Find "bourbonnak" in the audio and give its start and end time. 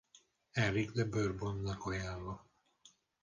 1.05-1.85